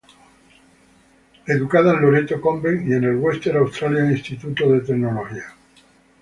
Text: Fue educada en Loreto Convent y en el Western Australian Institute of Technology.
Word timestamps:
Fue 1.45 1.53
educada 1.53 1.93
en 1.93 2.01
Loreto 2.01 2.41
Convent 2.41 2.89
y 2.89 2.93
en 2.93 3.03
el 3.03 3.17
Western 3.17 3.57
Australian 3.57 4.09
Institute 4.09 4.63
of 4.63 4.83
Technology. 4.83 5.41